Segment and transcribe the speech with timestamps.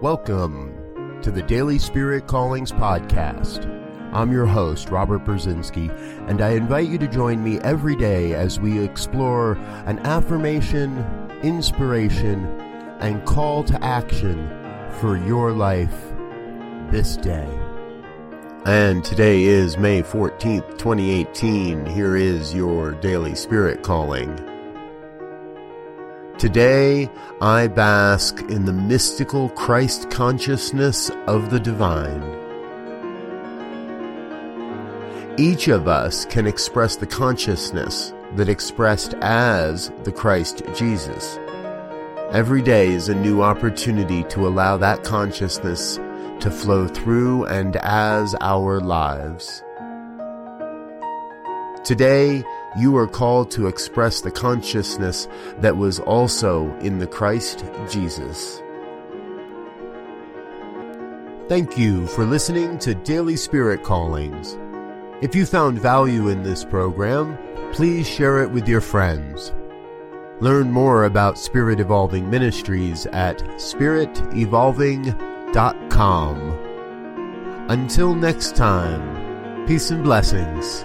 [0.00, 3.66] Welcome to the Daily Spirit Callings Podcast.
[4.12, 5.90] I'm your host, Robert Brzezinski,
[6.28, 9.54] and I invite you to join me every day as we explore
[9.86, 10.96] an affirmation,
[11.42, 12.44] inspiration,
[13.00, 14.48] and call to action
[15.00, 15.96] for your life
[16.90, 17.48] this day.
[18.64, 21.84] And today is May 14th, 2018.
[21.86, 24.38] Here is your Daily Spirit Calling.
[26.40, 27.10] Today,
[27.42, 32.24] I bask in the mystical Christ consciousness of the divine.
[35.36, 41.38] Each of us can express the consciousness that expressed as the Christ Jesus.
[42.32, 45.96] Every day is a new opportunity to allow that consciousness
[46.40, 49.62] to flow through and as our lives.
[51.84, 52.42] Today,
[52.76, 55.26] you are called to express the consciousness
[55.58, 58.62] that was also in the Christ Jesus.
[61.48, 64.56] Thank you for listening to Daily Spirit Callings.
[65.20, 67.36] If you found value in this program,
[67.72, 69.52] please share it with your friends.
[70.38, 75.16] Learn more about Spirit Evolving Ministries at spiritevolving.com.
[77.68, 80.84] Until next time, peace and blessings